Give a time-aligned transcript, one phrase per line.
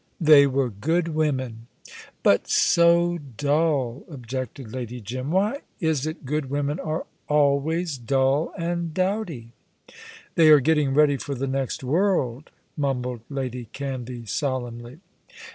[0.19, 1.67] "They were good women."
[2.23, 5.29] "But so dull," objected Lady Jim.
[5.29, 9.49] "Why is it good women are always dull and dowdy?"
[10.33, 15.01] "They are getting ready for the next world," mumbled Lady Canvey, solemnly.